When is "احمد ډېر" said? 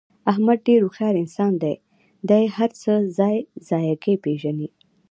0.31-0.79